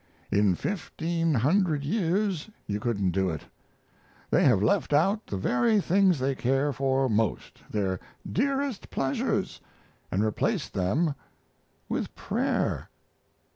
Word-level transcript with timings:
In 0.31 0.55
fifteen 0.55 1.31
hundred 1.35 1.83
years 1.83 2.49
you 2.65 2.79
couldn't 2.79 3.11
do 3.11 3.29
it. 3.29 3.43
They 4.31 4.43
have 4.45 4.63
left 4.63 4.93
out 4.93 5.27
the 5.27 5.37
very 5.37 5.79
things 5.79 6.17
they 6.17 6.33
care 6.33 6.73
for 6.73 7.07
most 7.07 7.61
their 7.69 7.99
dearest 8.27 8.89
pleasures 8.89 9.61
and 10.11 10.23
replaced 10.25 10.73
them 10.73 11.13
with 11.87 12.15
prayer! 12.15 12.89